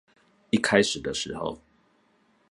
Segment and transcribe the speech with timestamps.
[0.49, 1.61] 一開始的時候